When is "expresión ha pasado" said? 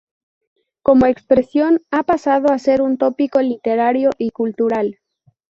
1.05-2.51